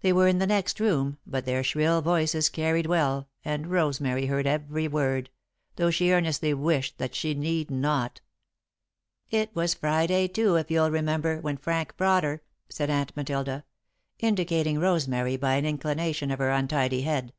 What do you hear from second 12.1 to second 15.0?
her," said Aunt Matilda, indicating